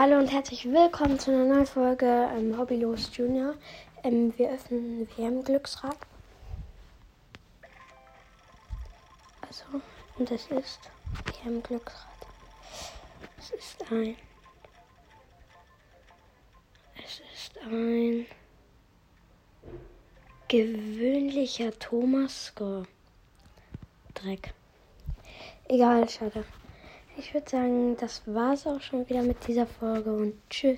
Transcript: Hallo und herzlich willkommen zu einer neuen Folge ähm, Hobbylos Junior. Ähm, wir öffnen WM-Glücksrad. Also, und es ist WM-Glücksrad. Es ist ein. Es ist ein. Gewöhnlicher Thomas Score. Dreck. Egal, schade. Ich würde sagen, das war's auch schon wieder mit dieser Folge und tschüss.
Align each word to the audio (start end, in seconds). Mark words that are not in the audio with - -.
Hallo 0.00 0.16
und 0.16 0.28
herzlich 0.30 0.64
willkommen 0.64 1.18
zu 1.18 1.32
einer 1.32 1.44
neuen 1.44 1.66
Folge 1.66 2.06
ähm, 2.06 2.56
Hobbylos 2.56 3.10
Junior. 3.16 3.56
Ähm, 4.04 4.32
wir 4.36 4.52
öffnen 4.52 5.08
WM-Glücksrad. 5.16 5.96
Also, 9.40 9.64
und 10.16 10.30
es 10.30 10.46
ist 10.52 10.78
WM-Glücksrad. 11.42 12.06
Es 13.40 13.50
ist 13.50 13.90
ein. 13.90 14.14
Es 17.04 17.20
ist 17.34 17.58
ein. 17.66 18.24
Gewöhnlicher 20.46 21.76
Thomas 21.76 22.46
Score. 22.46 22.86
Dreck. 24.14 24.54
Egal, 25.66 26.08
schade. 26.08 26.44
Ich 27.20 27.34
würde 27.34 27.50
sagen, 27.50 27.96
das 27.96 28.22
war's 28.26 28.64
auch 28.68 28.80
schon 28.80 29.08
wieder 29.08 29.22
mit 29.24 29.48
dieser 29.48 29.66
Folge 29.66 30.12
und 30.14 30.34
tschüss. 30.50 30.76